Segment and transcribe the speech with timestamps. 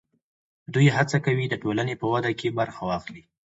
[0.73, 3.23] دوی هڅه کوي د ټولنې په وده کې برخه واخلي.